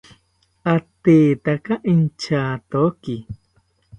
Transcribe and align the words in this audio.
Atetaka 0.75 1.73
intyatoki 1.93 3.15